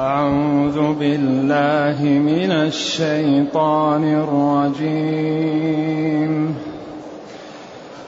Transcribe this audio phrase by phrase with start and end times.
[0.00, 4.04] أعوذ بالله من الشيطان
[4.74, 6.54] الرجيم.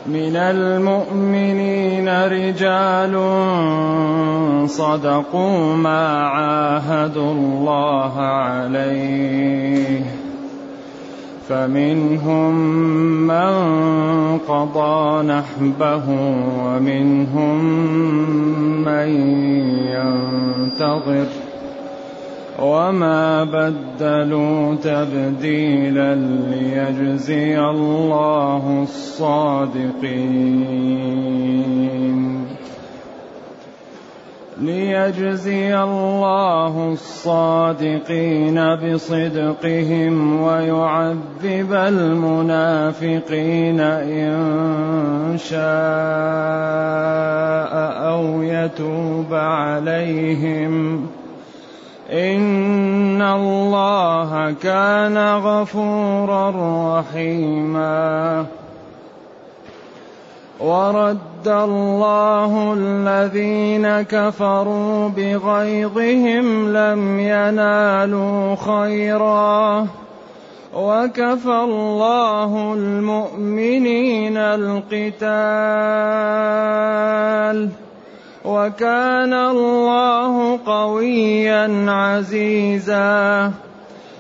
[0.06, 3.14] من المؤمنين رجال
[4.68, 10.00] صدقوا ما عاهدوا الله عليه.
[11.48, 12.54] فمنهم
[13.26, 13.52] من
[14.38, 16.04] قضى نحبه
[16.64, 17.64] ومنهم
[18.84, 19.08] من
[19.92, 21.51] ينتظر.
[22.62, 30.62] وما بدلوا تبديلا ليجزي الله الصادقين
[34.60, 43.00] ليجزي الله الصادقين بصدقهم ويعذب المنافقين
[43.80, 45.62] ان شاء
[48.12, 51.06] أو يتوب عليهم
[52.12, 56.52] ان الله كان غفورا
[56.98, 58.46] رحيما.
[60.60, 69.86] ورد الله الذين كفروا بغيظهم لم ينالوا خيرا.
[70.74, 75.32] وكفى الله المؤمنين القتال.
[78.44, 83.52] وكان الله قويا عزيزا.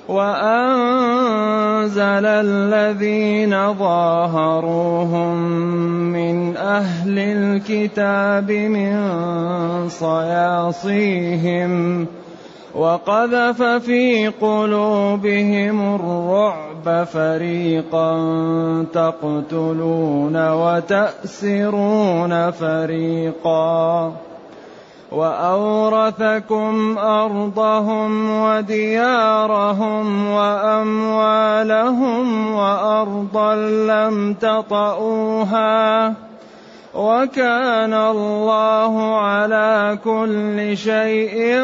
[0.08, 5.36] وأنزل الذين ظاهروهم
[6.12, 9.08] من أهل الكتاب من
[9.88, 11.72] صياصيهم
[12.74, 18.12] وقذف في قلوبهم الرعب فريقا
[18.92, 24.12] تقتلون وتأسرون فريقا.
[25.12, 36.31] وأورثكم أرضهم وديارهم وأموالهم وأرضا لم تطئوها.
[36.94, 41.60] وكان الله على كل شيء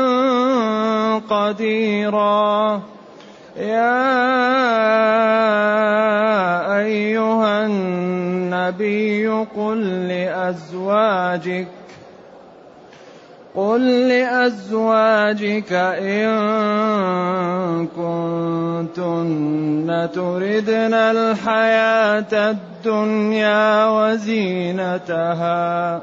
[1.31, 2.81] قديرا.
[3.57, 4.09] يا
[6.79, 11.69] أيها النبي قل لأزواجك
[13.59, 16.29] قل لأزواجك إن
[17.87, 26.03] كنتن تردن الحياة الدنيا وزينتها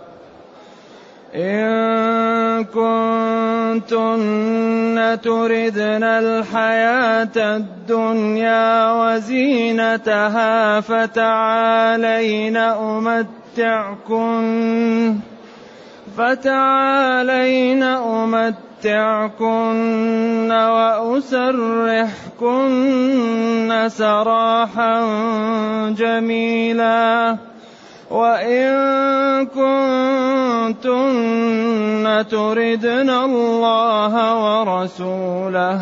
[1.36, 4.38] إن كنتن
[5.24, 12.58] تردن الحياة الدنيا وزينتها فتعالين
[13.58, 14.46] أمتعكن
[16.18, 18.52] فتعالين أمتعكن
[20.52, 22.20] وأسرحكن
[23.90, 25.02] سراحا
[25.98, 27.38] جميلا
[28.12, 28.76] وإن
[29.46, 30.96] كنتن
[32.30, 35.82] تردن الله ورسوله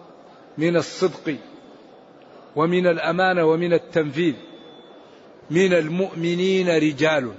[0.57, 1.37] من الصدق
[2.55, 4.35] ومن الامانه ومن التنفيذ.
[5.49, 7.31] من المؤمنين رجال.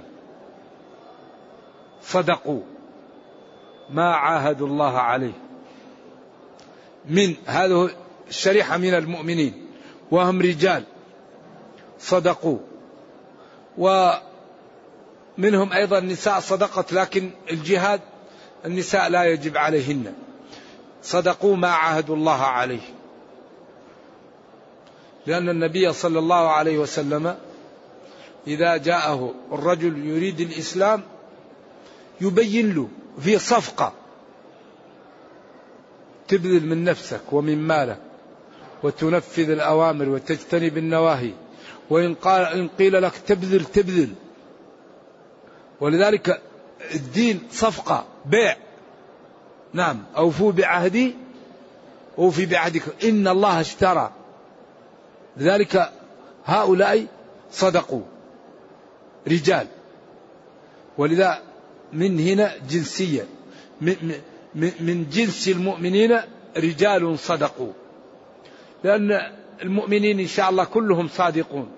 [2.01, 2.61] صدقوا
[3.89, 5.33] ما عاهدوا الله عليه.
[7.05, 7.89] من هذه
[8.29, 9.67] الشريحة من المؤمنين.
[10.11, 10.83] وهم رجال.
[11.99, 12.57] صدقوا.
[13.77, 18.01] ومنهم أيضا نساء صدقت لكن الجهاد
[18.65, 20.13] النساء لا يجب عليهن.
[21.03, 22.92] صدقوا ما عاهدوا الله عليه.
[25.27, 27.35] لأن النبي صلى الله عليه وسلم
[28.47, 31.01] إذا جاءه الرجل يريد الإسلام
[32.21, 32.87] يبين له
[33.21, 33.93] في صفقة.
[36.27, 37.97] تبذل من نفسك ومن مالك
[38.83, 41.31] وتنفذ الأوامر وتجتنب النواهي.
[41.89, 44.09] وإن قال إن قيل لك تبذل تبذل.
[45.81, 46.41] ولذلك
[46.95, 48.55] الدين صفقة بيع.
[49.73, 50.03] نعم.
[50.17, 51.15] أوفوا بعهدي
[52.17, 54.11] أوفي بعهدكم إن الله اشترى.
[55.37, 55.91] لذلك
[56.45, 57.05] هؤلاء
[57.51, 58.01] صدقوا.
[59.27, 59.67] رجال.
[60.97, 61.41] ولذا
[61.93, 63.25] من هنا جنسية.
[64.55, 66.19] من جنس المؤمنين
[66.57, 67.73] رجال صدقوا.
[68.83, 69.11] لأن
[69.61, 71.71] المؤمنين إن شاء الله كلهم صادقون.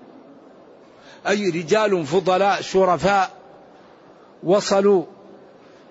[1.28, 3.30] أي رجال فضلاء شرفاء
[4.42, 5.04] وصلوا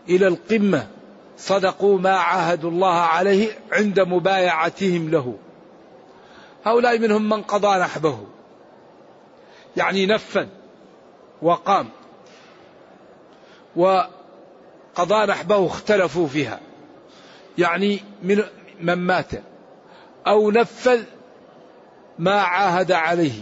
[0.09, 0.87] إلى القمة
[1.37, 5.35] صدقوا ما عاهدوا الله عليه عند مبايعتهم له.
[6.65, 8.27] هؤلاء منهم من قضى نحبه.
[9.77, 10.47] يعني نفذ
[11.41, 11.89] وقام.
[13.75, 16.59] وقضى نحبه اختلفوا فيها.
[17.57, 18.43] يعني من
[18.81, 19.31] من مات.
[20.27, 21.03] أو نفذ
[22.19, 23.41] ما عاهد عليه.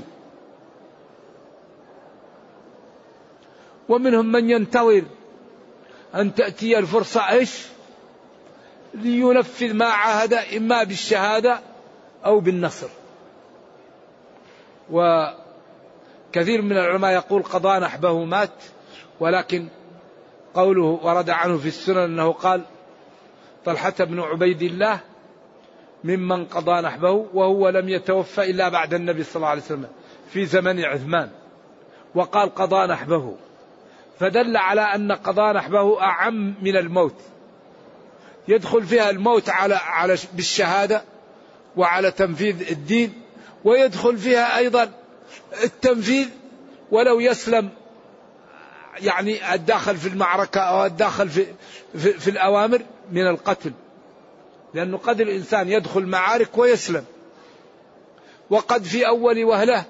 [3.90, 5.04] ومنهم من ينتظر
[6.16, 7.66] أن تأتي الفرصة إيش؟
[8.94, 11.60] لينفذ ما عاهد إما بالشهادة
[12.26, 12.90] أو بالنصر.
[14.92, 18.64] وكثير من العلماء يقول قضى نحبه مات
[19.20, 19.68] ولكن
[20.54, 22.62] قوله ورد عنه في السنن أنه قال
[23.66, 25.00] طلحة بن عبيد الله
[26.04, 29.88] ممن قضى نحبه وهو لم يتوفى إلا بعد النبي صلى الله عليه وسلم
[30.30, 31.30] في زمن عثمان
[32.16, 33.36] وقال قضى نحبه.
[34.20, 37.16] فدل على أن قضاء نحبه أعم من الموت.
[38.48, 41.04] يدخل فيها الموت على على بالشهادة
[41.78, 43.23] وعلى تنفيذ الدين
[43.64, 44.92] ويدخل فيها أيضا
[45.64, 46.28] التنفيذ
[46.92, 47.70] ولو يسلم
[49.00, 51.46] يعني الداخل في المعركة أو الداخل في,
[51.98, 52.82] في, في الأوامر
[53.12, 53.72] من القتل.
[54.74, 57.06] لأنه قد الإنسان يدخل معارك ويسلم.
[58.50, 59.84] وقد في أول وهلة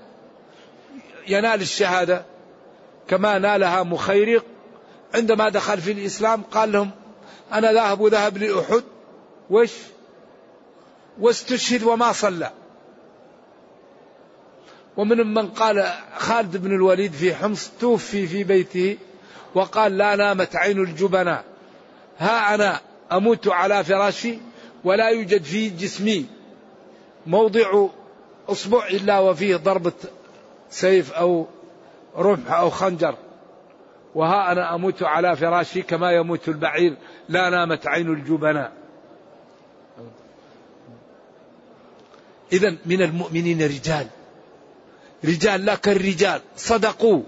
[1.28, 2.26] ينال الشهادة
[3.08, 4.46] كما نالها مخيرق
[5.14, 6.92] عندما دخل في الإسلام قال لهم
[7.54, 8.84] أنا ذاهب وذهب لأحد.
[9.50, 9.72] وش؟
[11.20, 12.52] واستشهد وما صلى.
[14.98, 18.98] ومن من قال خالد بن الوليد في حمص توفي في بيته
[19.56, 21.44] وقال لا نامت عين الجبناء
[22.18, 22.80] ها أنا
[23.12, 24.38] أموت على فراشي
[24.84, 26.26] ولا يوجد في جسمي.
[27.28, 27.88] موضع
[28.50, 29.92] أصبع إلا وفيه ضربة
[30.70, 31.48] سيف أو
[32.18, 33.16] رمح أو خنجر.
[34.16, 36.96] وها أنا أموت على فراشي كما يموت البعير
[37.30, 38.72] لا نامت عين الجبناء
[42.52, 44.08] إذا من المؤمنين رجال.
[45.26, 46.42] رجال لا كالرجال.
[46.56, 47.22] صدقوا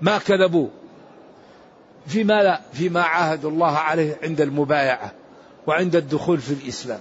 [0.00, 0.68] ما كذبوا.
[2.06, 5.12] فيما لا فيما عاهدوا الله عليه عند المبايعة
[5.66, 7.00] وعند الدخول في الإسلام.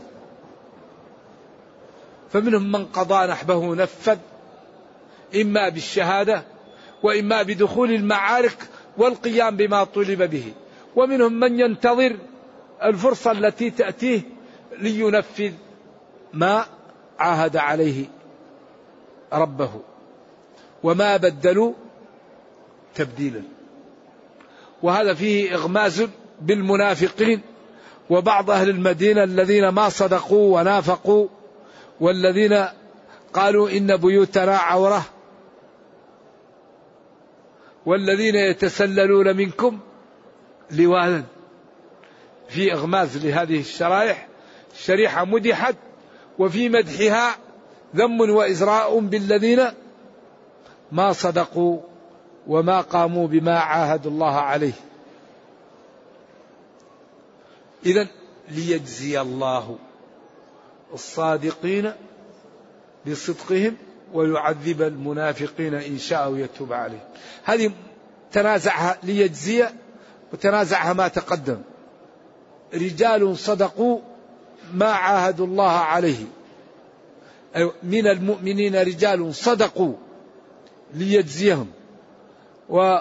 [2.32, 4.18] فمنهم من قضى نحبه نفذ
[5.36, 6.44] إما بالشهادة
[7.04, 8.58] وإما بدخول المعارك
[8.98, 10.54] والقيام بما طلب به.
[10.96, 12.18] ومنهم من ينتظر
[12.84, 14.22] الفرصة التي تأتيه
[14.80, 15.51] لينفذ
[16.34, 16.65] ما
[17.20, 18.06] عاهد عليه
[19.34, 19.82] ربه
[20.84, 21.74] وما بدلوا
[22.96, 23.41] تبديلا.
[24.84, 26.08] وهذا فيه إغماز
[26.41, 27.41] بالمنافقين
[28.10, 31.27] وبعض أهل المدينة الذين ما صدقوا ونافقوا
[32.00, 32.65] والذين
[33.34, 35.05] قالوا إن بيوتنا عورة
[37.86, 39.79] والذين يتسللون منكم
[40.72, 41.24] لوالا
[42.50, 44.27] في إغماز لهذه الشرائح.
[44.77, 45.75] شريحة مدحت
[46.39, 47.36] وفي مدحها
[47.96, 49.62] ذم وإزراء بالذين
[50.92, 51.80] ما صدقوا
[52.48, 54.74] وما قاموا بما عاهدوا الله عليه.
[57.86, 58.08] إذا
[58.50, 59.78] ليجزي الله
[60.94, 61.94] الصادقين
[63.08, 63.75] بصدقهم
[64.14, 67.08] ويعذب المنافقين إن شاء ويتوب عليهم.
[67.44, 67.72] هذه
[68.32, 69.66] تنازعها ليجزي
[70.34, 71.62] وتنازعها ما تقدم.
[72.74, 74.00] رجال صدقوا
[74.74, 76.25] ما عاهدوا الله عليه.
[77.84, 79.94] من المؤمنين رجال صدقوا
[80.94, 81.68] ليجزيهم
[82.70, 82.98] و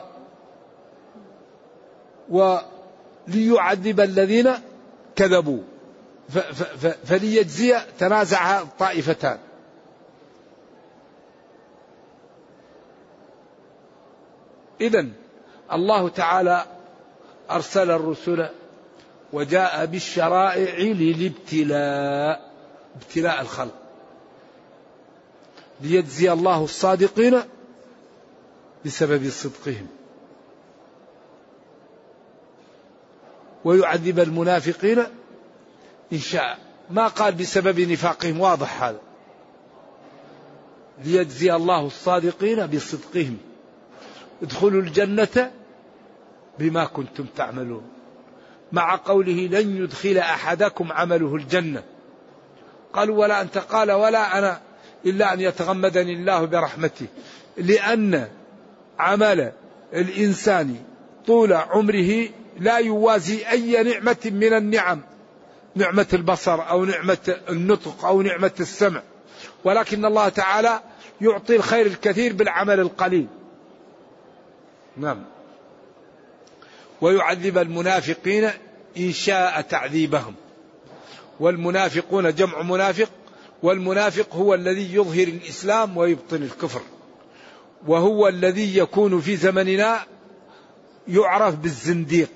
[2.30, 4.50] وليعذب الذين
[5.16, 5.62] كذبوا.
[7.04, 9.38] فليجزي تنازعها الطائفتان
[14.80, 15.06] إذا
[15.72, 16.64] الله تعالى
[17.50, 18.48] أرسل الرسل
[19.32, 22.50] وجاء بالشرائع للابتلاء
[22.96, 23.83] ابتلاء الخلق.
[25.84, 27.40] ليجزي الله الصادقين
[28.84, 29.86] بسبب صدقهم.
[33.64, 34.98] ويعذب المنافقين
[36.12, 36.58] إن شاء.
[36.90, 39.00] ما قال بسبب نفاقهم واضح هذا.
[41.04, 43.38] ليجزي الله الصادقين بصدقهم.
[44.42, 45.50] ادخلوا الجنة
[46.58, 47.82] بما كنتم تعملون.
[48.72, 51.82] مع قوله لن يدخل أحدكم عمله الجنة.
[52.92, 54.60] قالوا ولا أنت قال ولا أنا.
[55.06, 57.06] إلا أن يتغمدني الله برحمته.
[57.56, 58.28] لأن
[58.98, 59.52] عمل
[59.92, 60.76] الإنسان
[61.26, 65.00] طول عمره لا يوازي أي نعمة من النعم.
[65.74, 69.02] نعمة البصر أو نعمة النطق أو نعمة السمع.
[69.64, 70.80] ولكن الله تعالى
[71.20, 73.26] يعطي الخير الكثير بالعمل القليل.
[74.96, 75.24] نعم.
[77.00, 78.50] ويعذب المنافقين
[78.96, 80.34] إن شاء تعذيبهم.
[81.40, 83.08] والمنافقون جمع منافق
[83.64, 86.80] والمنافق هو الذي يظهر الإسلام ويبطن الكفر
[87.86, 90.06] وهو الذي يكون في زمننا
[91.08, 92.28] يعرف بالزنديق.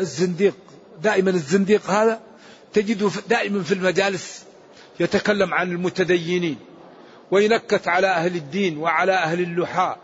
[0.00, 0.56] الزنديق
[1.02, 2.20] دائما الزنديق هذا
[2.72, 4.44] تجده دائما في المجالس
[5.00, 6.56] يتكلم عن المتدينين
[7.30, 9.98] وينكت على أهل الدين وعلى أهل اللحاء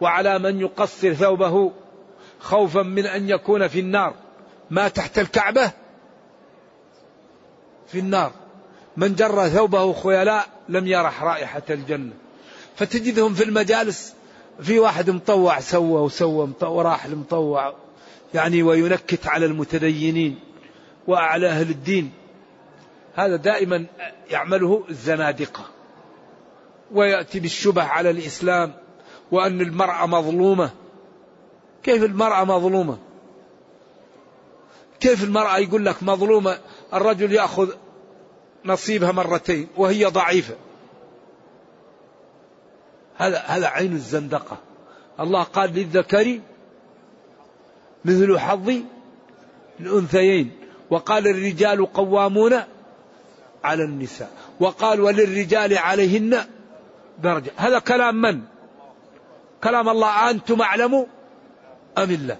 [0.00, 1.72] وعلى من يقصر ثوبه
[2.40, 4.14] خوفا من أن يكون في النار.
[4.70, 5.70] ما تحت الكعبة
[7.86, 8.45] في النار.
[8.96, 12.12] من جر ثوبه خيلاء لم يرح رائحة الجنة.
[12.76, 14.14] فتجدهم في المجالس
[14.62, 17.74] في واحد مطوع سوى وسوى وراح المطوع
[18.34, 20.38] يعني وينكت على المتدينين
[21.08, 22.12] وعلى أهل الدين.
[23.14, 23.86] هذا دائما
[24.30, 25.64] يعمله الزنادقة.
[26.92, 28.74] ويأتي بالشبه على الإسلام
[29.32, 30.70] وأن المرأة مظلومة.
[31.82, 32.98] كيف المرأة مظلومة؟
[35.00, 36.58] كيف المرأة يقول لك مظلومة؟
[36.94, 37.70] الرجل يأخذ
[38.66, 40.54] نصيبها مرتين وهي ضعيفة.
[43.16, 44.58] هذا هذا عين الزندقة.
[45.20, 46.40] الله قال للذكر
[48.04, 48.72] مثل حظ
[49.80, 50.50] الأنثيين
[50.90, 52.54] وقال الرجال قوامون
[53.64, 54.30] على النساء
[54.60, 56.44] وقال وللرجال عليهن
[57.22, 57.50] درجة.
[57.56, 58.40] هذا كلام من؟
[59.64, 61.06] كلام الله أنتم أعلموا
[61.98, 62.38] أم الله؟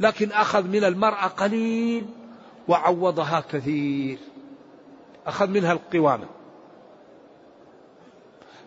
[0.00, 2.21] لكن أخذ من المرأة قليل.
[2.68, 4.18] وعوضها كثير.
[5.26, 6.26] أخذ منها القوامة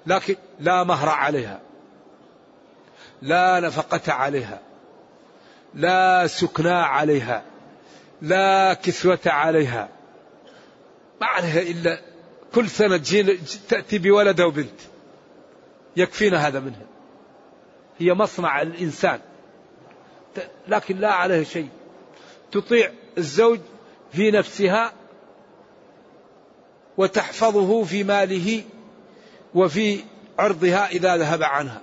[0.07, 1.61] لكن لا مهر عليها.
[3.21, 4.61] لا نفقة عليها.
[5.73, 7.43] لا سكنى عليها.
[8.21, 9.89] لا كسوة عليها.
[11.21, 12.01] ما عليها إلا
[12.55, 12.97] كل سنة
[13.69, 14.79] تأتي بولد أو بنت.
[15.97, 16.85] يكفينا هذا منها.
[17.99, 19.19] هي مصنع الإنسان.
[20.67, 21.69] لكن لا عليها شيء.
[22.51, 23.59] تطيع الزوج
[24.15, 24.93] في نفسها
[26.98, 28.63] وتحفظه في ماله
[29.55, 30.00] وفي
[30.39, 31.81] عرضها إذا ذهب عنها.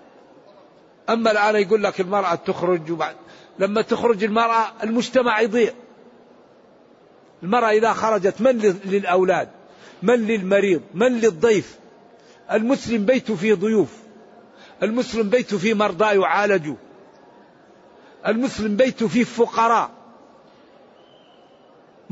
[1.09, 3.17] أما الآن يقول لك المرأة تخرج وبعد.
[3.59, 5.73] لما تخرج المرأة المجتمع يضيع.
[7.43, 9.49] المرأة إذا خرجت من للأولاد؟
[10.03, 11.79] من للمريض؟ من للضيف؟
[12.53, 13.97] المسلم بيته فيه ضيوف.
[14.83, 16.77] المسلم بيته فيه مرضى يعالجوا.
[18.27, 20.02] المسلم بيته فيه فقراء.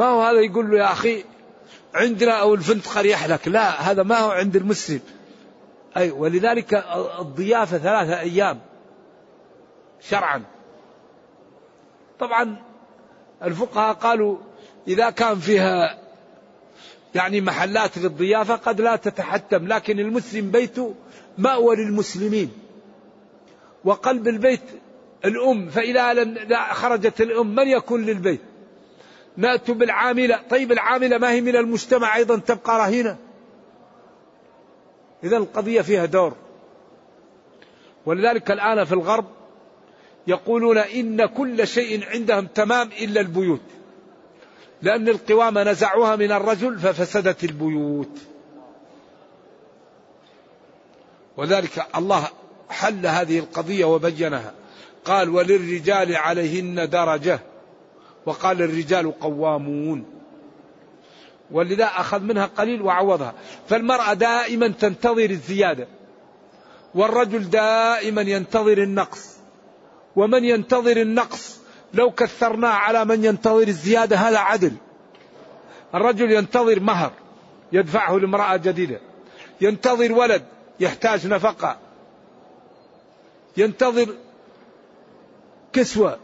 [0.01, 1.25] ما هو هذا يقول له يا أخي
[1.95, 3.49] عندنا أو الفندق لك.
[3.49, 5.01] لا هذا ما هو عند المسلم.
[5.97, 6.85] أي ولذلك
[7.21, 8.61] الضيافة ثلاثة أيام
[10.01, 10.43] شرعا.
[12.19, 12.57] طبعا
[13.43, 14.39] الفقهاء قالوا
[14.89, 15.99] إذا كان فيها
[17.15, 20.95] يعني محلات للضيافة قد لا تتحتم لكن المسلم بيته
[21.39, 22.53] مأوى للمسلمين.
[23.85, 24.63] وقلب البيت
[25.25, 28.50] الأم فإذا خرجت الأم من يكون للبيت؟
[29.37, 30.41] نأتوا بالعاملة.
[30.51, 33.17] طيب العاملة ما هي من المجتمع أيضا تبقى رهينة.
[35.25, 36.33] إذا القضية فيها دور.
[38.07, 39.25] ولذلك الآن في الغرب
[40.27, 43.61] يقولون إن كل شيء عندهم تمام إلا البيوت.
[44.83, 48.19] لأن القوامة نزعوها من الرجل ففسدت البيوت.
[51.37, 52.29] وذلك الله
[52.71, 54.55] حل هذه القضية وبينها.
[55.05, 57.41] قال وللرجال عليهن درجة.
[58.27, 60.05] وقال الرجال قوامون.
[61.51, 63.35] ولذا أخذ منها قليل وعوضها.
[63.69, 65.87] فالمرأة دائما تنتظر الزيادة.
[66.95, 69.37] والرجل دائما ينتظر النقص.
[70.17, 71.61] ومن ينتظر النقص؟
[71.95, 74.73] لو كثرناه على من ينتظر الزيادة هذا عدل.
[75.95, 77.13] الرجل ينتظر مهر
[77.73, 79.01] يدفعه لامرأة جديدة.
[79.61, 80.43] ينتظر ولد
[80.81, 81.79] يحتاج نفقة.
[83.57, 84.15] ينتظر
[85.73, 86.19] كسوة.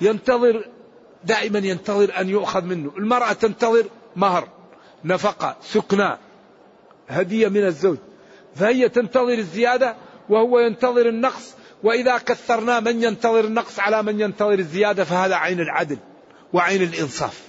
[0.00, 0.68] ينتظر
[1.24, 2.92] دائما ينتظر أن يؤخذ منه.
[2.96, 3.86] المرأة تنتظر
[4.16, 4.48] مهر
[5.04, 6.18] نفقة سكنى
[7.08, 7.98] هدية من الزوج.
[8.54, 9.96] فهي تنتظر الزيادة
[10.28, 11.54] وهو ينتظر النقص.
[11.82, 15.98] وإذا كثرنا من ينتظر النقص على من ينتظر الزيادة فهذا عين العدل
[16.52, 17.42] وعين الإنصاف.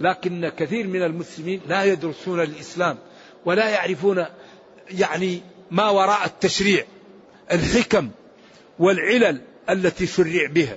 [0.00, 2.98] لكن كثير من المسلمين لا يدرسون الإسلام
[3.44, 4.24] ولا يعرفون
[4.90, 6.84] يعني ما وراء التشريع
[7.52, 8.10] الحكم
[8.78, 9.40] والعلل.
[9.70, 10.76] التي شرع بها.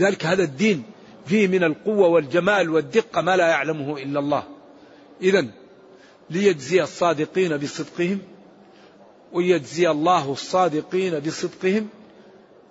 [0.00, 0.82] ذلك هذا الدين
[1.26, 4.44] فيه من القوة والجمال والدقة ما لا يعلمه إلا الله.
[5.22, 5.46] إذا
[6.30, 8.18] ليجزي الصادقين بصدقهم
[9.32, 11.88] ويجزي الله الصادقين بصدقهم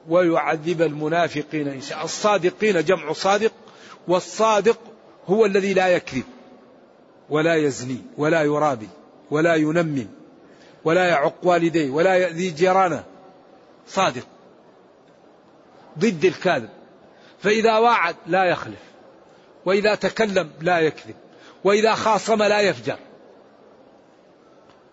[0.10, 3.52] ويعذب المنافقين إن شاء الصادقين جمع صادق
[4.08, 4.80] والصادق
[5.28, 6.24] هو الذي لا يكذب
[7.30, 8.88] ولا يزني ولا يرابي
[9.32, 10.08] ولا ينمم
[10.84, 13.04] ولا يعق والديه ولا يأذي جيرانه.
[13.90, 14.28] صادق
[16.00, 16.70] ضد الكاذب.
[17.40, 18.80] فإذا وعد لا يخلف
[19.66, 21.16] وإذا تكلم لا يكذب
[21.64, 22.98] وإذا خاصم لا يفجر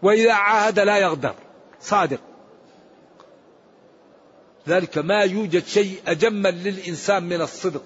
[0.03, 1.35] وإذا عاهد لا يغدر.
[1.81, 2.21] صادق.
[4.69, 7.83] ذلك ما يوجد شيء أجمل للإنسان من الصدق.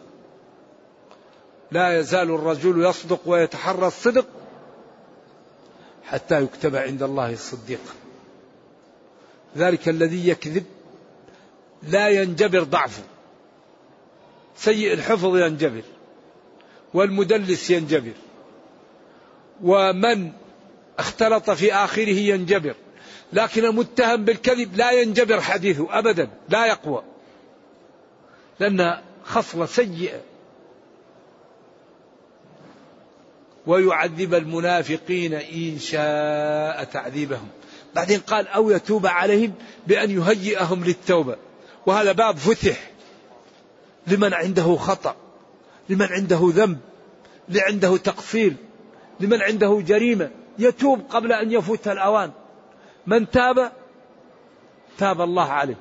[1.72, 4.26] لا يزال الرجل يصدق ويتحرى الصدق
[6.04, 7.94] حتى يكتب عند الله صديقا
[9.56, 10.64] ذلك الذي يكذب
[11.82, 13.02] لا ينجبر ضعفه
[14.56, 15.82] سيء الحفظ ينجبر.
[16.94, 18.12] والمدلس ينجبر.
[19.62, 20.32] ومن
[20.99, 22.75] اختلط في آخره ينجبر.
[23.32, 27.02] لكن المتهم بالكذب لا ينجبر حديثه أبدا لا يقوى.
[28.60, 30.20] لأنها خصلة سيئة
[33.66, 37.49] ويعذب المنافقين إن شاء تعذيبهم.
[37.94, 39.52] بعدين قال أو يتوب عليهم
[39.86, 41.36] بأن يهيئهم للتوبة.
[41.86, 42.90] وهذا باب فتح
[44.06, 45.16] لمن عنده خطأ
[45.88, 46.78] لمن عنده ذنب
[47.49, 48.56] لمن عنده تقصير
[49.21, 52.30] لمن عنده جريمة يتوب قبل أن يفوت الأوان.
[53.06, 53.73] من تاب؟
[54.99, 55.76] تاب الله عليه.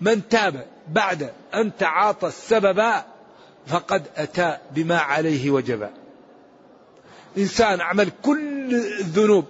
[0.00, 2.92] من تاب بعد أن تعاطى السبب
[3.66, 5.90] فقد أتى بما عليه وجب.
[7.38, 9.44] إنسان عمل كل الذنوب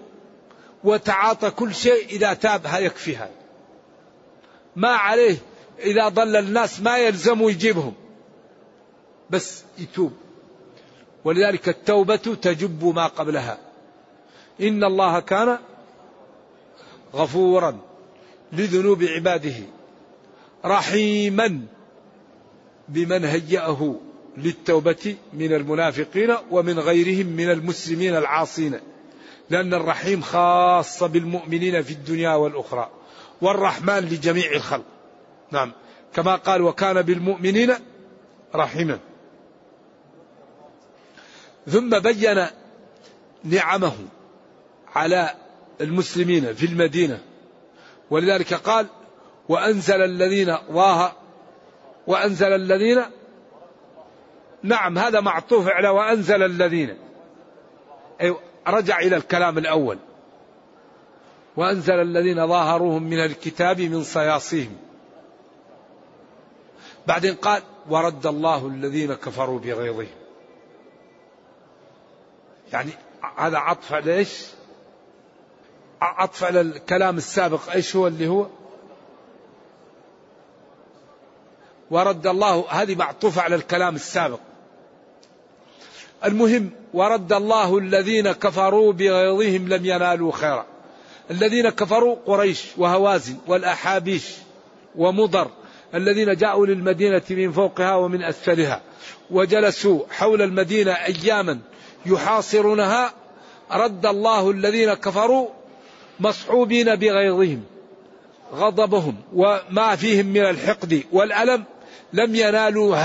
[0.84, 3.30] وتعاطى كل شيء إذا تاب يكفي هذا
[4.76, 5.36] ما عليه
[5.80, 7.94] إذا ضل الناس ما يلزم يجيبهم.
[9.30, 10.12] بس يتوب.
[11.24, 13.58] ولذلك التوبة تجب ما قبلها.
[14.60, 15.58] إن الله كان
[17.14, 17.78] غفورا
[18.52, 19.54] لذنوب عباده.
[20.64, 21.60] رحيما
[22.88, 24.00] بمن هيأه
[24.36, 28.80] للتوبة من المنافقين ومن غيرهم من المسلمين العاصين.
[29.50, 32.90] لأن الرحيم خاص بالمؤمنين في الدنيا والأخرى.
[33.42, 34.84] والرحمن لجميع الخلق.
[35.50, 35.72] نعم.
[36.14, 37.74] كما قال وكان بالمؤمنين
[38.54, 38.98] رحيما.
[41.66, 42.46] ثم بين
[43.44, 43.92] نعمه
[44.94, 45.30] على
[45.80, 47.20] المسلمين في المدينة.
[48.10, 48.86] ولذلك قال
[49.48, 51.12] وأنزل الذين ظاهر
[52.06, 53.02] وأنزل الذين
[54.62, 56.96] نعم هذا معطوف على وأنزل الذين
[58.20, 58.34] أي
[58.66, 59.98] رجع إلى الكلام الأول.
[61.56, 64.76] وأنزل الذين ظاهروهم من الكتاب من صياصيهم
[67.06, 70.06] بعدين قال ورد الله الذين كفروا بغيظهم
[72.72, 72.90] يعني
[73.36, 74.46] هذا عطف على إيش؟
[76.00, 78.46] عطف على الكلام السابق إيش هو اللي هو؟
[81.90, 84.38] ورد الله هذه معطوفة على الكلام السابق
[86.24, 90.66] المهم ورد الله الذين كفروا بغيظهم لم ينالوا خيرا
[91.30, 94.34] الذين كفروا قريش وهوازن والأحابيش
[94.96, 95.50] ومضر
[95.94, 98.82] الذين جاءوا للمدينة من فوقها ومن أسفلها
[99.30, 101.58] وجلسوا حول المدينة أياما
[102.06, 103.12] يحاصرونها
[103.72, 105.48] رد الله الذين كفروا
[106.20, 107.62] مصحوبين بغيظهم
[108.54, 111.64] غضبهم وما فيهم من الحقد والألم
[112.12, 112.96] لم ينالوا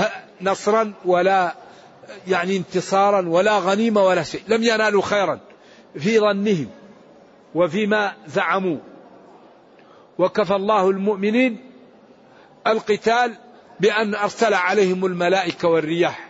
[0.41, 1.56] نصرا ولا
[2.28, 5.39] يعني انتصارا ولا غنيمة ولا شيء لم ينالوا خيرا
[6.00, 6.67] في ظنهم
[7.56, 8.78] وفيما زعموا.
[10.17, 11.64] وكفى الله المؤمنين
[12.67, 13.36] القتال
[13.80, 16.30] بأن أرسل عليهم الملائكة والرياح.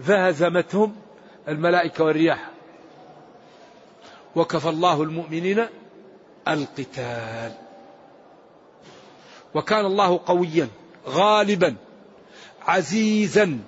[0.00, 0.96] فهزمتهم
[1.48, 2.50] الملائكة والرياح.
[4.36, 5.66] وكفى الله المؤمنين
[6.48, 7.52] القتال.
[9.54, 10.68] وكان الله قويا
[11.08, 11.76] غالبا
[12.66, 13.58] عزيزا.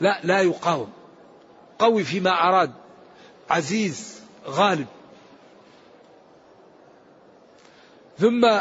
[0.00, 0.92] لا لا يقاوم.
[1.78, 2.72] قوي فيما أراد
[3.50, 4.86] عزيز غالب.
[8.20, 8.60] ثم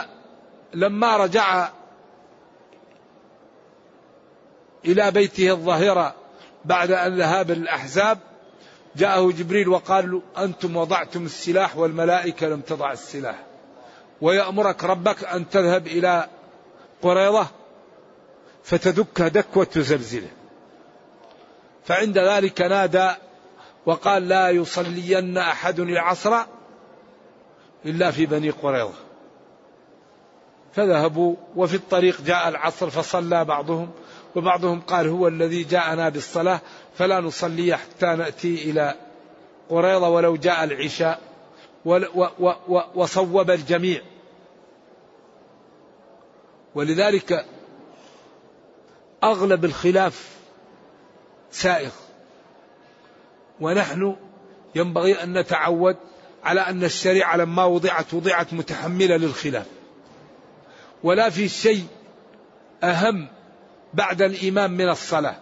[0.73, 1.69] لما رجع
[4.85, 6.15] إلى بيته الظاهرة
[6.65, 8.19] بعد أن ذهاب الأحزاب
[8.95, 13.43] جاءه جبريل وقال له أنتم وضعتم السلاح والملائكة لم تضع السلاح
[14.21, 16.27] ويأمرك ربك أن تذهب إلى
[17.01, 17.47] قريضة
[18.63, 20.29] فتدكها دكوة تزلزله
[21.85, 23.11] فعند ذلك نادى
[23.85, 26.37] وقال لا يصلين أحد العصر
[27.85, 29.08] إلا في بني قريظة.
[30.73, 33.89] فذهبوا وفي الطريق جاء العصر فصلى بعضهم
[34.35, 36.61] وبعضهم قال هو الذي جاءنا بالصلاة
[36.95, 38.95] فلا نصلي حتى نأتي إلى
[39.69, 41.19] قريظة ولو جاء العشاء
[42.95, 44.01] وصوب الجميع.
[46.75, 47.45] ولذلك
[49.23, 50.29] أغلب الخلاف
[51.51, 51.91] سائغ.
[53.61, 54.15] ونحن
[54.75, 55.97] ينبغي أن نتعود
[56.43, 59.78] على أن الشريعة لما وضعت وضعت متحملة للخلاف.
[61.03, 61.87] ولا في شيء
[62.83, 63.27] أهم
[63.93, 65.35] بعد الإمام من الصلاة.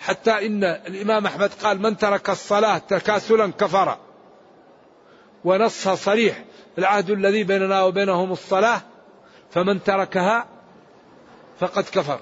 [0.00, 3.98] حتى إن الإمام أحمد قال من ترك الصلاة تكاسلا كفر.
[5.44, 6.44] ونصها صريح.
[6.78, 8.80] العهد الذي بيننا وبينهم الصلاة
[9.50, 10.46] فمن تركها
[11.60, 12.20] فقد كفر.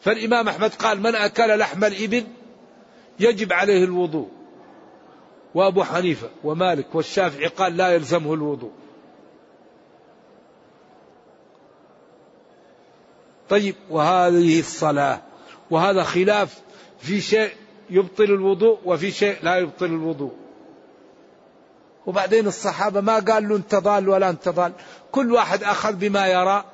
[0.00, 2.26] فالإمام أحمد قال من أكل لحم الإبل
[3.20, 4.28] يجب عليه الوضوء.
[5.54, 8.72] وأبو حنيفة ومالك والشافعي قال لا يلزمه الوضوء.
[13.50, 15.22] طيب وهذه الصلاة
[15.70, 16.58] وهذا خلاف
[17.00, 17.50] في شيء
[17.90, 20.32] يبطل الوضوء وفي شيء لا يبطل الوضوء.
[22.06, 24.72] وبعدين الصحابة ما قال له أنت ضال ولا أنت ضال.
[25.12, 26.64] كل واحد أخذ بما يرى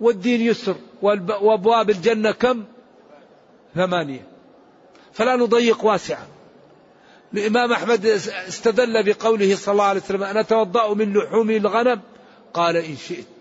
[0.00, 2.64] والدين يسر وأبواب الجنة كم؟
[3.74, 4.26] ثمانية.
[5.12, 6.26] فلا نضيق واسعا
[7.34, 8.06] الإمام أحمد
[8.48, 12.00] استدل بقوله صلى الله عليه وسلم أنا أتوضأ من لحوم الغنم؟
[12.54, 13.33] قال إن شئت.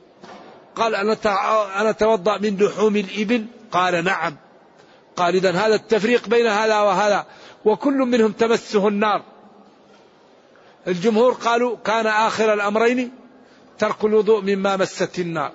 [0.76, 4.36] قال أنا أتوضأ من لحوم الإبل؟ قال نعم.
[5.16, 7.26] قال إذا هذا التفريق بين هذا وهذا.
[7.66, 9.24] وكل منهم تمسه النار.
[10.88, 13.12] الجمهور قالوا كان آخر الأمرين
[13.80, 15.52] ترك الوضوء مما مست النار.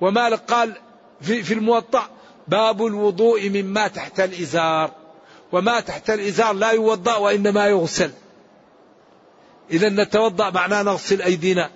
[0.00, 0.72] ومالك قال
[1.20, 2.08] في, في الموطأ
[2.48, 4.90] باب الوضوء مما تحت الإزار.
[5.52, 8.10] وما تحت الإزار لا يوضأ وإنما يغسل.
[9.70, 11.70] إذا نتوضأ معناه نغسل أيدينا.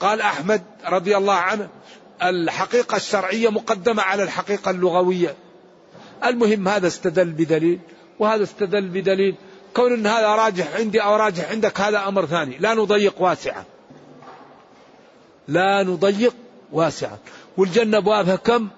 [0.00, 1.68] قال أحمد رضي الله عنه
[2.22, 5.34] الحقيقة الشرعية مقدمة على الحقيقة اللغوية.
[6.24, 7.80] المهم هذا استدل بدليل
[8.18, 9.34] وهذا استدل بدليل
[9.76, 12.58] كون إن هذا راجح عندي أو راجح عندك هذا أمر ثاني.
[12.58, 13.64] لا نضيق واسعا
[15.48, 16.34] لا نضيق
[16.72, 17.18] واسعا
[17.56, 18.68] والجنة أبوابها كم؟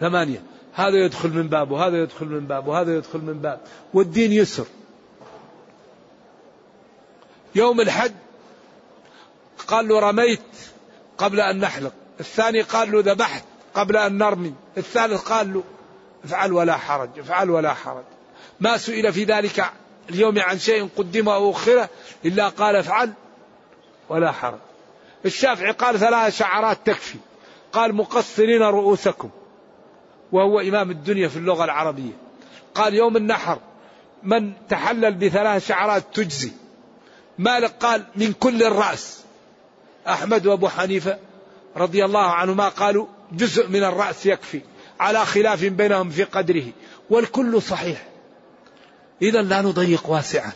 [0.00, 0.42] ثمانية.
[0.74, 3.60] هذا يدخل من باب وهذا يدخل من باب وهذا يدخل من باب
[3.94, 4.66] والدين يسر.
[7.54, 8.12] يوم الحج
[9.60, 10.40] قال له رميت
[11.18, 11.92] قبل أن نحلق.
[12.20, 13.44] الثاني قال له ذبحت
[13.74, 14.54] قبل أن نرمي.
[14.76, 15.62] الثالث قال له
[16.24, 18.04] افعل ولا حرج افعل ولا حرج.
[18.60, 19.70] ما سئل في ذلك
[20.10, 21.88] اليوم عن شيء قدم أو أخره
[22.24, 23.12] إلا قال افعل
[24.08, 24.58] ولا حرج.
[25.24, 27.18] الشافعي قال ثلاث شعرات تكفي.
[27.72, 29.30] قال مقصرين رؤوسكم.
[30.32, 32.12] وهو إمام الدنيا في اللغة العربية.
[32.74, 33.58] قال يوم النحر
[34.22, 36.52] من تحلل بثلاث شعرات تجزي.
[37.38, 39.24] مالك قال من كل الرأس.
[40.08, 41.18] أحمد وأبو حنيفة
[41.76, 44.60] رضي الله عنهما قالوا جزء من الرأس يكفي
[45.00, 46.64] على خلاف بينهم في قدره
[47.10, 48.06] والكل صحيح.
[49.22, 50.52] إذا لا نضيق واسعا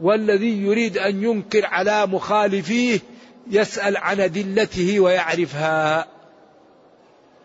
[0.00, 3.00] والذي يريد أن ينكر على مخالفيه
[3.50, 6.06] يسأل عن أدلته ويعرفها.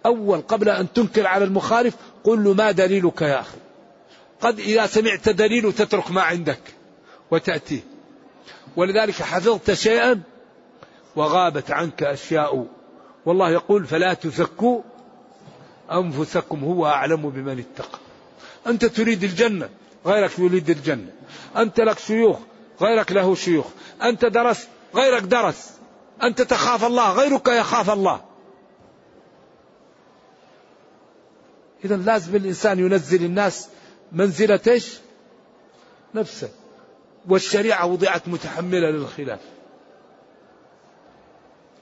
[0.05, 3.57] أول قبل أن تنكر على المخالف قل له ما دليلك يا أخي؟
[4.41, 6.59] قد إذا سمعت دليل تترك ما عندك
[7.31, 7.79] وتأتيه
[8.77, 10.21] ولذلك حفظت شيئا
[11.15, 12.67] وغابت عنك أشياء.
[13.25, 14.81] والله يقول فلا تزكوا
[15.91, 17.99] أنفسكم هو أعلم بمن اتقى.
[18.67, 19.69] أنت تريد الجنة
[20.05, 21.11] غيرك يريد الجنة.
[21.57, 22.39] أنت لك شيوخ
[22.81, 23.65] غيرك له شيوخ.
[24.03, 25.71] أنت درست غيرك درس.
[26.23, 28.21] أنت تخاف الله غيرك يخاف الله.
[31.85, 33.69] إذا لازم الإنسان ينزل الناس
[34.11, 34.97] منزلة إيش؟
[36.15, 36.49] نفسه.
[37.27, 39.39] والشريعة وضعت متحملة للخلاف.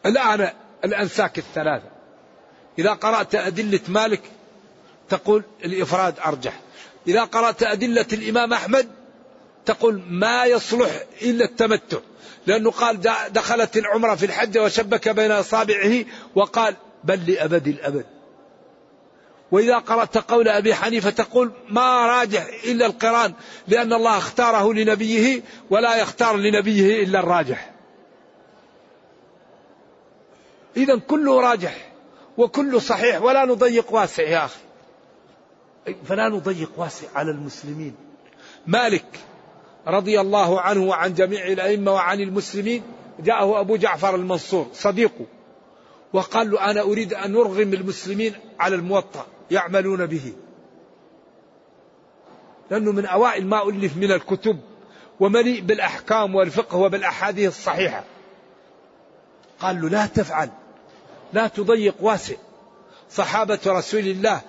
[0.06, 0.50] الآن
[0.86, 1.90] الأنساك الثلاثة
[2.80, 4.22] إذا قرأت أدلة مالك
[5.10, 6.60] تقول الإفراد أرجح.
[7.08, 8.88] إذا قرأت أدلة الإمام أحمد
[9.66, 11.98] تقول ما يصلح إلا التمتع.
[12.48, 16.06] لأنه قال دخلت العمرة في الحج وشبك بين أصابعه
[16.36, 18.06] وقال بل لأبد الأبد.
[19.52, 23.34] وإذا قرأت قول أبي حنيفة تقول ما راجح إلا القرآن
[23.68, 27.72] لأن الله اختاره لنبيه ولا يختار لنبيه إلا الراجح.
[30.78, 31.92] إذا كله راجح
[32.38, 34.60] وكله صحيح ولا نضيق واسع يا أخي.
[36.06, 37.96] فلا نضيق واسع على المسلمين.
[38.68, 39.20] مالك
[39.88, 42.84] رضي الله عنه وعن جميع الأئمة وعن المسلمين
[43.20, 45.26] جاءه أبو جعفر المنصور صديقه
[46.14, 49.26] وقال له أنا أريد أن أرغم المسلمين على الموطأ.
[49.52, 50.34] يعملون به.
[52.72, 54.60] لأنه من أوائل ما ألف من الكتب
[55.20, 58.04] ومليء بالأحكام والفقه وبالأحاديث الصحيحة.
[59.60, 60.50] قال له لا تفعل.
[61.34, 62.36] لا تضيق واسع.
[63.12, 64.42] صحابة رسول الله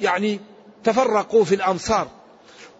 [0.00, 0.40] يعني
[0.84, 2.08] تفرقوا في الأمصار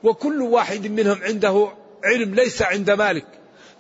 [0.05, 1.73] وكل واحد منهم عنده
[2.05, 3.27] علم ليس عند مالك.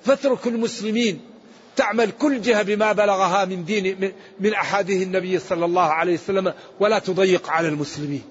[0.04, 1.35] فاترك المسلمين.
[1.76, 6.98] تعمل كل جهة بما بلغها من دين من أحاديث النبي صلى الله عليه وسلم ولا
[6.98, 8.24] تضيق على المسلمين.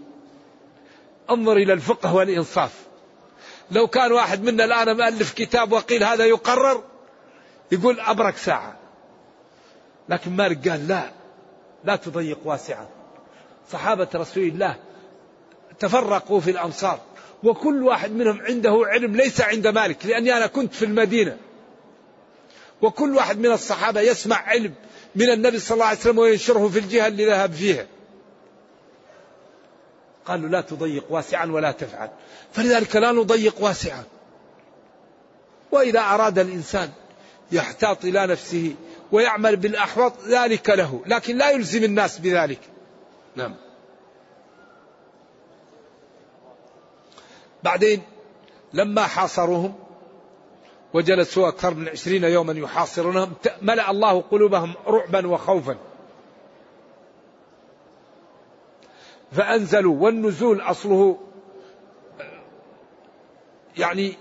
[1.29, 2.71] انظر إلى الفقه والإنصاف.
[3.71, 6.83] لو كان واحد منا الآن مؤلف كتاب وقيل هذا يقرر
[7.71, 8.77] يقول أبرك ساعة.
[10.09, 11.11] لكن مالك قال لا
[11.83, 12.87] لا تضيق واسعا.
[13.71, 14.75] صحابة رسول الله
[15.79, 16.99] تفرقوا في الأمصار
[17.43, 21.37] وكل واحد منهم عنده علم ليس عند مالك لأني أنا كنت في المدينة.
[22.85, 24.73] وكل واحد من الصحابة يسمع علم
[25.15, 27.85] من النبي صلى الله عليه وسلم وينشره في الجهة اللي ذهب فيها.
[30.25, 32.09] قالوا لا تضيق واسعا ولا تفعل.
[32.53, 34.03] فلذلك لا نضيق واسعا.
[35.71, 36.89] وإذا أراد الإنسان
[37.51, 38.75] يحتاط إلى نفسه
[39.11, 42.59] ويعمل بالأحوط ذلك له لكن لا يلزم الناس بذلك.
[43.35, 43.55] نعم.
[47.63, 48.01] بعدين
[48.73, 49.84] لما حاصروهم
[50.95, 55.77] وجلسوا أكثر من عشرين يوما يحاصرونهم ملأ الله قلوبهم رعبا وخوفا.
[59.31, 61.19] فأنزلوا والنزول أصله
[63.77, 64.13] يعني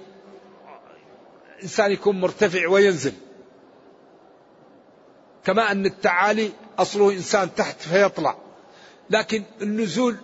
[1.63, 3.13] إنسان يكون مرتفع وينزل.
[5.45, 8.37] كما أن التعالي أصله إنسان تحت فيطلع.
[9.11, 10.17] لكن النزول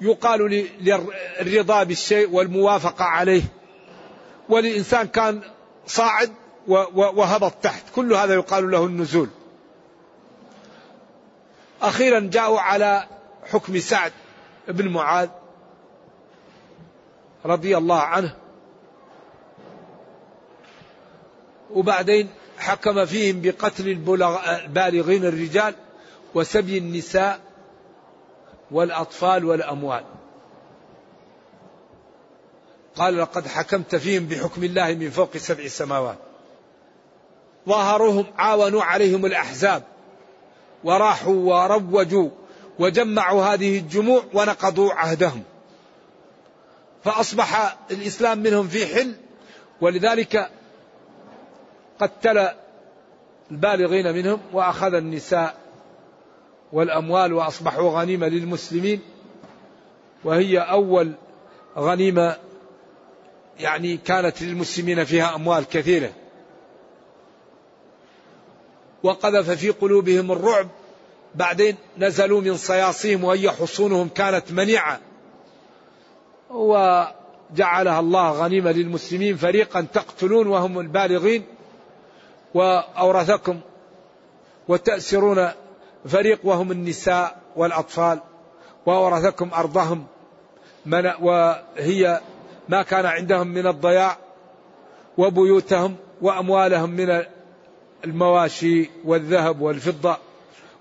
[0.00, 3.42] يقال للرضا بالشيء والموافقة عليه.
[4.48, 5.55] وللإنسان كان
[5.86, 6.32] صاعد
[6.88, 7.84] وهبط تحت.
[7.94, 9.28] كل هذا يقال له النزول.
[11.82, 13.08] أخيرا جاءوا على
[13.50, 14.12] حكم سعد
[14.68, 15.28] بن معاذ
[17.44, 18.34] رضي الله عنه.
[21.70, 25.74] وبعدين حكم فيهم بقتل البالغين الرجال
[26.34, 27.40] وسبي النساء
[28.70, 30.04] والأطفال والأموال.
[32.96, 36.18] قال لقد حكمت فيهم بحكم الله من فوق سبع سماوات.
[37.68, 39.82] ظاهرهم عاونوا عليهم الأحزاب
[40.84, 42.30] وراحوا وروجوا
[42.78, 45.42] وجمعوا هذه الجموع ونقضوا عهدهم.
[47.04, 49.14] فأصبح الإسلام منهم في حل
[49.80, 50.50] ولذلك
[52.00, 52.48] قتل
[53.50, 55.54] البالغين منهم وأخذ النساء
[56.72, 59.00] والأموال وأصبحوا غنيمة للمسلمين.
[60.24, 61.12] وهي أول
[61.78, 62.36] غنيمة
[63.60, 66.10] يعني كانت للمسلمين فيها أموال كثيرة.
[69.02, 70.68] وقذف في قلوبهم الرعب.
[71.34, 75.00] بعدين نزلوا من صياصيهم وهي حصونهم كانت منيعة.
[76.50, 79.36] وجعلها الله غنيمة للمسلمين.
[79.36, 81.44] فريقا تقتلون وهم البالغين.
[82.54, 83.60] وأورثكم
[84.68, 85.48] وتأسرون
[86.08, 88.20] فريق وهم النساء والأطفال.
[88.86, 90.06] وأورثكم أرضهم.
[91.20, 92.20] وهي
[92.68, 94.16] ما كان عندهم من الضياع
[95.18, 97.22] وبيوتهم وأموالهم من
[98.04, 100.16] المواشي والذهب والفضة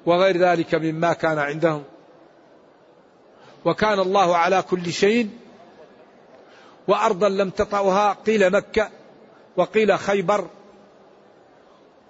[0.05, 1.83] وغير ذلك مما كان عندهم.
[3.65, 5.29] وكان الله على كل شيء
[6.87, 8.89] وأرضا لم تطأها قيل مكة
[9.57, 10.47] وقيل خيبر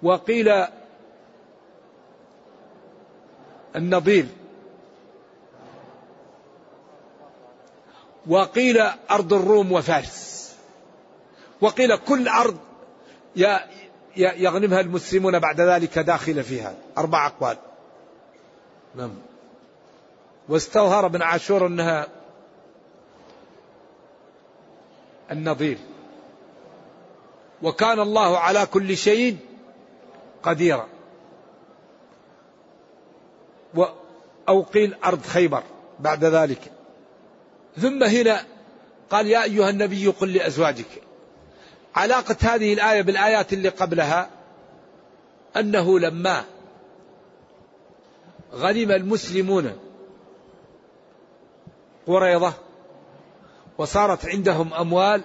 [0.02, 0.64] وقيل
[3.76, 4.26] النظير
[8.28, 10.52] وقيل أرض الروم وفارس.
[11.60, 12.58] وقيل كل أرض
[14.16, 16.74] يغنمها المسلمون بعد ذلك داخل فيها.
[16.98, 17.56] أربع أقوال.
[18.94, 19.14] نعم.
[20.48, 22.06] واستظهر ابن عاشور أنها
[25.30, 25.78] النظير.
[27.62, 29.36] وكان الله على كل شيء
[30.42, 30.88] قديرا.
[34.48, 35.62] أو قيل أرض خيبر
[36.00, 36.72] بعد ذلك.
[37.80, 38.44] ثم هنا
[39.10, 41.02] قال يا أيها النبي قل لأزواجك.
[41.94, 44.30] علاقة هذه الآية بالآيات اللي قبلها
[45.56, 46.44] أنه لما
[48.54, 49.78] غنم المسلمون
[52.06, 52.52] قريضة
[53.78, 55.22] وصارت عندهم أموال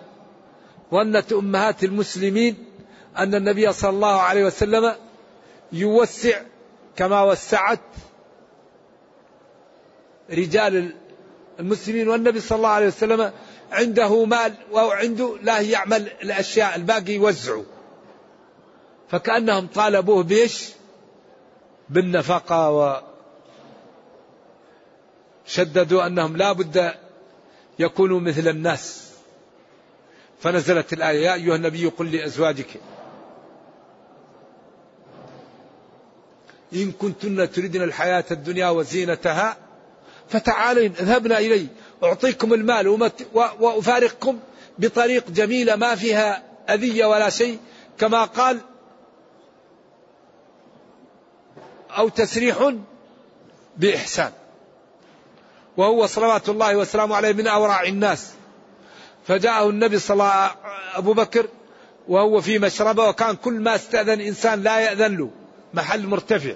[0.91, 2.65] ظنت أمهات المسلمين
[3.17, 4.95] أن النبي صلى الله عليه وسلم
[5.71, 6.41] يوسع
[6.95, 7.79] كما وسعت
[10.29, 10.95] رجال
[11.61, 13.31] المسلمين والنبي صلى الله عليه وسلم
[13.71, 17.63] عنده مال وعنده لا يعمل الأشياء الباقي يوزعه.
[19.09, 20.69] فكأنهم طالبوه بيش
[21.89, 23.01] بالنفقة و
[25.45, 26.93] شددوا أنهم لا بد
[27.79, 29.11] يكونوا مثل الناس.
[30.41, 32.81] فنزلت الآية يا أيها النبي قل لأزواجك
[36.73, 39.57] إن كنتن تردن الحياة الدنيا وزينتها
[40.31, 41.67] فتعالين اذهبنا إلي.
[42.03, 44.39] أعطيكم المال وأفارقكم
[44.77, 47.59] بطريق جميلة ما فيها أذية ولا شيء.
[47.99, 48.59] كما قال
[51.97, 52.73] أو تسريح
[53.77, 54.31] بإحسان.
[55.77, 58.31] وهو صلوات الله وسلامه عليه من أورع الناس.
[59.27, 60.51] فجاءه النبي صلى الله
[60.95, 61.47] أبو بكر
[62.07, 65.29] وهو في مشربة وكان كل ما استأذن إنسان لا يأذن له
[65.73, 66.53] محل مرتفع.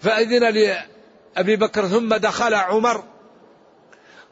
[0.00, 0.44] فأذن
[1.36, 3.04] لأبي بكر ثم دخل عمر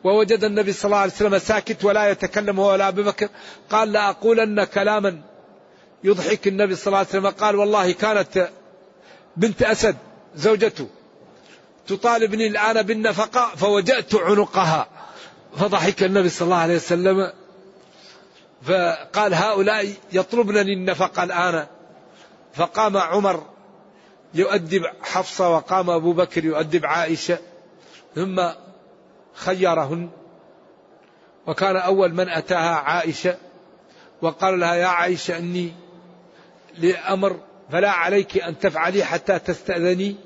[0.05, 3.29] ووجد النبي صلى الله عليه وسلم ساكت ولا يتكلم هو ولا أبي بكر.
[3.71, 5.21] قال لأقولن كلاما
[6.05, 7.27] يضحك النبي صلى الله عليه وسلم.
[7.27, 8.49] قال والله كانت
[9.37, 9.97] بنت أسد
[10.35, 10.89] زوجته
[11.87, 14.89] تطالبني الآن بالنفقة فوجأت عنقها.
[15.57, 17.33] فضحك النبي صلى الله عليه وسلم.
[18.63, 21.67] فقال هؤلاء يطلبنني النفقة الآن.
[22.55, 23.54] فقام عمر
[24.35, 27.39] يؤدب حفصة وقام أبو بكر يؤدب عائشة
[28.15, 28.43] ثم
[29.35, 30.11] خيرهن.
[31.47, 33.37] وكان أول من أتاها عائشة
[34.23, 35.73] وقال لها يا عائشة إني
[36.79, 40.17] لأمر فلا عليك أن تفعلي حتى تستأذني.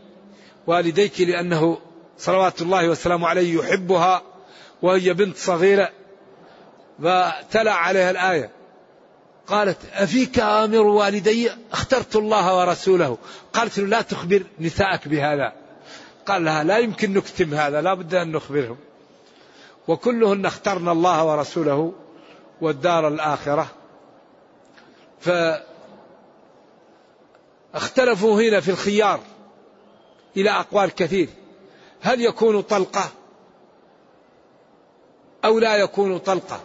[0.67, 1.79] والديك لأنه
[2.19, 4.23] صلوات الله وسلامه عليه يحبها
[4.83, 5.91] وهي بنت صغيرة.
[6.99, 8.58] فتلا عليها الآية.
[9.49, 13.19] قالت أفيك آمر والدي اخترت الله ورسوله؟
[13.53, 15.53] قالت له لا تخبر نساءك بهذا.
[16.27, 18.77] قال لها لا يمكن نكتم هذا لا بد أن نخبرهم.
[19.89, 21.93] وكلهن اخترن الله ورسوله
[22.61, 23.69] والدار الآخرة.
[27.73, 29.21] فاختلفوا هنا في الخيار
[30.37, 31.29] إلى أقوال كثير.
[32.01, 33.11] هل يكون طلقة
[35.45, 36.61] أو لا يكون طلقة؟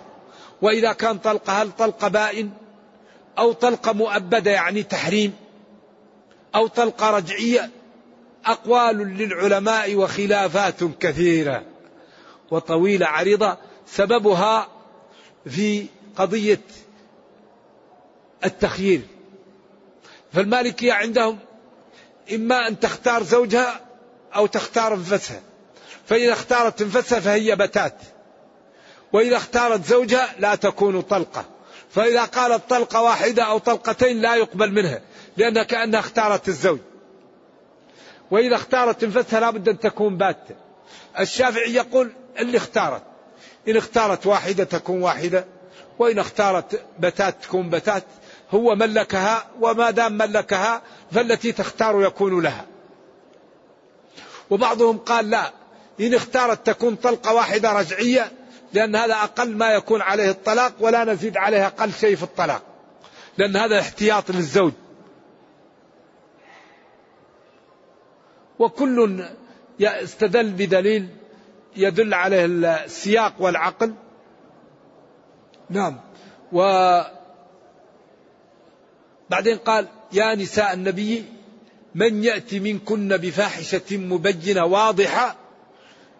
[0.61, 2.62] وإذا كان طلقة هل طلقة بائن؟
[3.37, 5.33] أو طلقة مؤبدة يعني تحريم
[6.55, 7.69] أو طلقة رجعية
[8.45, 11.63] أقوال للعلماء وخلافات كثيرة
[12.51, 13.57] وطويلة عريضة.
[13.87, 14.67] سببها
[15.45, 16.61] في قضية
[18.45, 19.01] التخيير.
[20.33, 21.39] فالمالكية عندهم
[22.33, 23.81] إما أن تختار زوجها
[24.35, 25.41] أو تختار أنفسها.
[26.05, 27.97] فإذا اختارت أنفسها فهي بتات
[29.13, 31.45] وإذا اختارت زوجها لا تكون طلقة.
[31.93, 35.01] فإذا قالت طلقة واحدة أو طلقتين لا يقبل منها
[35.37, 36.79] لأنها كأنها اختارت الزوج.
[38.31, 40.55] وإذا اختارت انفسها لابد أن تكون باتة
[41.19, 43.03] الشافعي يقول اللي اختارت.
[43.67, 45.45] إن اختارت واحدة تكون واحدة
[45.99, 48.03] وإن اختارت بتات تكون بتات.
[48.51, 52.65] هو ملكها وما دام ملكها فالتي تختار يكون لها.
[54.49, 55.51] وبعضهم قال لا
[55.99, 58.31] إن اختارت تكون طلقة واحدة رجعية
[58.73, 62.61] لأن هذا أقل ما يكون عليه الطلاق ولا نزيد عليه أقل شيء في الطلاق.
[63.37, 64.73] لأن هذا احتياط للزوج.
[68.59, 69.23] وكل
[69.81, 71.07] استدل بدليل
[71.75, 73.93] يدل عليه السياق والعقل.
[75.69, 75.99] نعم.
[76.51, 76.61] و
[79.29, 81.25] بعدين قال يا نساء النبي
[81.95, 85.35] من يأتي منكن بفاحشة مبينة واضحة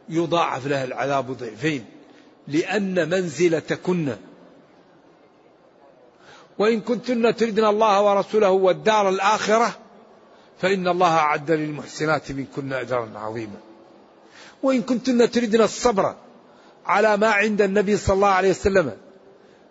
[0.10, 1.86] يضاعف لها العذاب ضعفين.
[2.48, 4.16] لأن منزلتكن.
[6.58, 9.78] وإن كنتن تردن الله ورسوله والدار الآخرة
[10.62, 13.58] فإن الله أعد للمحسنات منكن أجرا عظيما.
[14.64, 16.16] وإن كنتن تردن الصبر
[16.86, 18.98] على ما عند النبي صلى الله عليه وسلم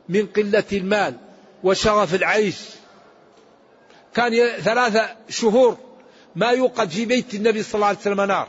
[0.08, 1.16] من قلة المال
[1.64, 2.60] وشغف العيش.
[4.14, 5.76] كان ثلاثة شهور
[6.36, 8.48] ما يوقد في بيت النبي صلى الله عليه وسلم نار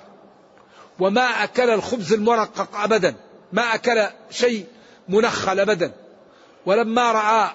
[1.00, 3.16] وما أكل الخبز المرقق أبدا.
[3.54, 4.66] ما أكل شيء
[5.10, 5.94] منخل أبدا.
[6.66, 7.52] ولما رأى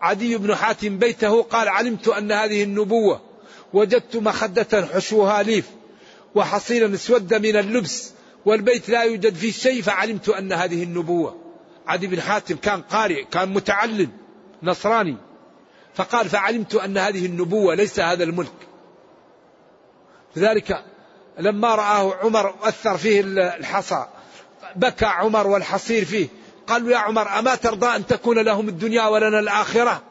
[0.00, 3.20] عدي بن حاتم بيته قال علمت أن هذه النبوة
[3.72, 5.70] وجدت مخدة حشوها ليف
[6.34, 8.12] وحصيلا أسود من اللبس
[8.44, 11.38] والبيت لا يوجد فيه شيء فعلمت أن هذه النبوة.
[11.86, 14.10] عدي بن حاتم كان قارئ كان متعلم
[14.62, 15.16] نصراني.
[15.94, 18.52] فقال فعلمت أن هذه النبوة ليس هذا الملك.
[20.36, 20.84] لذلك
[21.38, 24.06] لما رآه عمر أثر فيه الحصى
[24.76, 26.28] بكى عمر والحصير فيه.
[26.66, 30.02] قالوا يا عمر أما ترضى أن تكون لهم الدنيا ولنا الآخرة؟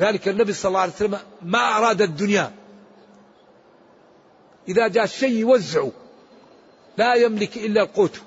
[0.00, 2.52] ذلك النبي صلى الله عليه وسلم ما أراد الدنيا.
[4.68, 5.92] إذا جاء الشيء يوزعه
[6.98, 8.20] لا يملك إلا القوت.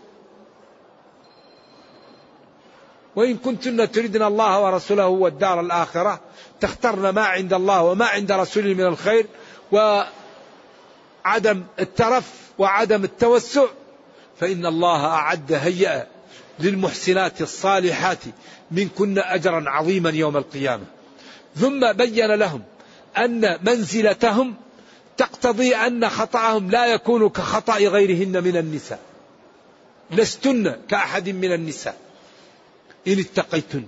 [3.15, 6.19] وإن كنتن تردن الله ورسوله والدار الآخرة
[6.61, 9.25] تخترن ما عند الله وما عند رسوله من الخير
[9.71, 13.65] وعدم الترف وعدم التوسع
[14.39, 16.07] فإن الله أعد هيئة
[16.59, 18.19] للمحسنات الصالحات
[18.71, 20.83] منكن أجرا عظيما يوم القيامة.
[21.55, 22.63] ثم بين لهم
[23.17, 24.55] أن منزلتهم
[25.17, 28.99] تقتضي أن خطأهم لا يكون كخطأ غيرهن من النساء.
[30.11, 31.97] لستن كأحد من النساء.
[33.07, 33.83] إن اتقيتن.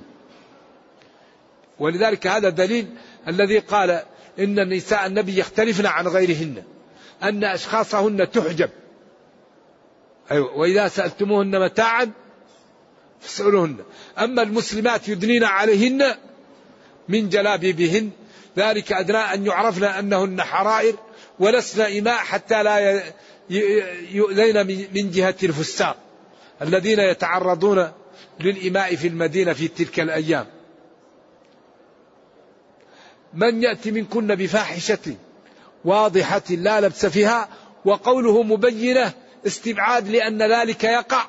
[1.80, 2.88] ولذلك هذا دليل
[3.28, 4.04] الذي قال
[4.40, 6.64] إن نساء النبي يختلفن عن غيرهن.
[7.24, 8.70] أن أشخاصهن تحجب.
[10.32, 12.12] أيوة وإذا سألتموهن متاعا
[13.20, 13.78] فاسألوهن.
[14.20, 16.16] أما المسلمات يدنين عليهن
[17.10, 18.10] من جلابيبهن
[18.58, 20.96] ذلك أدنى أن يعرفن أنهن حرائر
[21.40, 23.04] ولسن إماء حتى لا
[24.12, 25.98] يؤذين من جهة الفساق
[26.62, 27.92] الذين يتعرضون
[28.40, 30.46] للإماء في المدينة في تلك الأيام.
[33.34, 35.16] من يأتي منكن بفاحشة
[35.86, 37.50] واضحة لا لبس فيها
[37.86, 39.14] وقوله مبينة
[39.48, 41.26] استبعاد لأن ذلك يقع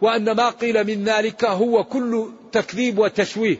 [0.00, 3.56] وأن ما قيل من ذلك هو كل تكذيب وتشويه.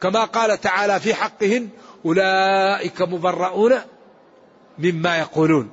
[0.00, 1.68] كما قال تعالى في حقهن
[2.04, 3.74] أولئك مبرؤون
[4.78, 5.70] مما يقولون.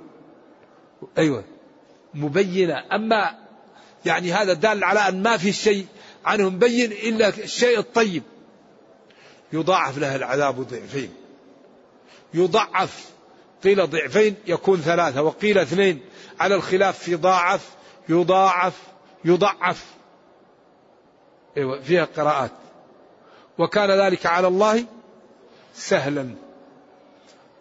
[1.18, 1.44] أيوة
[2.14, 2.84] مبينة.
[2.92, 3.36] أما
[4.06, 5.86] يعني هذا دال على أن ما في شيء
[6.26, 8.24] عنهم بين إلا الشيء الطيب.
[9.54, 11.10] يضاعف له العذاب ضعفين.
[12.34, 13.17] يضعف
[13.64, 16.00] قيل ضعفين يكون ثلاثة وقيل اثنين.
[16.40, 17.70] على الخلاف في ضاعف
[18.10, 18.82] يضاعف
[19.26, 19.86] يضعف.
[21.58, 22.52] أيوة فيها قراءات.
[23.58, 24.86] وكان ذلك على الله
[25.76, 26.36] سهلا.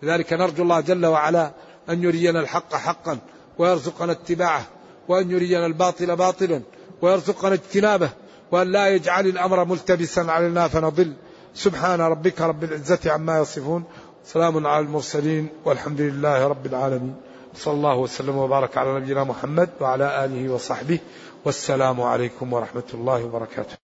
[0.03, 1.53] لذلك نرجو الله جل وعلا
[1.91, 3.19] أن يرينا الحق حقا
[3.59, 4.67] ويرزقنا اتباعه
[5.09, 6.63] وأن يرينا الباطل باطلا
[7.03, 8.11] ويرزقنا اجتنابه
[8.53, 11.13] وأن لا يجعل الأمر ملتبسا علينا فنضل.
[11.55, 13.85] سبحان ربك رب العزة عما يصفون.
[14.27, 17.15] سلام على المرسلين والحمد لله رب العالمين.
[17.55, 20.99] صلى الله وسلم وبارك على نبينا محمد وعلى آله وصحبه
[21.45, 23.86] والسلام عليكم ورحمة الله وبركاته.